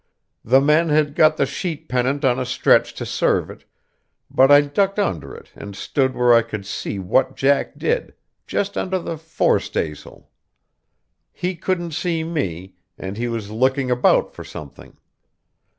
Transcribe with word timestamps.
The 0.43 0.59
men 0.61 0.89
had 0.89 1.13
got 1.13 1.37
the 1.37 1.45
sheet 1.45 1.87
pennant 1.87 2.25
on 2.25 2.39
a 2.39 2.43
stretch 2.43 2.95
to 2.95 3.05
serve 3.05 3.51
it, 3.51 3.65
but 4.31 4.49
I 4.51 4.61
ducked 4.61 4.97
under 4.97 5.35
it 5.35 5.51
and 5.55 5.75
stood 5.75 6.15
where 6.15 6.33
I 6.33 6.41
could 6.41 6.65
see 6.65 6.97
what 6.97 7.35
Jack 7.35 7.77
did, 7.77 8.15
just 8.47 8.79
under 8.79 8.97
the 8.97 9.15
fore 9.15 9.59
staysail. 9.59 10.27
He 11.31 11.55
couldn't 11.55 11.91
see 11.91 12.23
me, 12.23 12.77
and 12.97 13.15
he 13.15 13.27
was 13.27 13.51
looking 13.51 13.91
about 13.91 14.33
for 14.33 14.43
something. 14.43 14.97